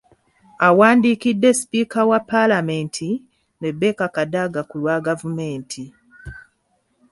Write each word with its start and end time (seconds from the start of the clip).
Awandiikidde 0.67 1.49
Sipiika 1.59 2.01
wa 2.09 2.19
Palamenti, 2.29 3.09
Rebecca 3.63 4.05
Kadaga 4.15 4.61
ku 4.69 4.75
lwa 4.81 4.95
gavumenti 5.07 5.83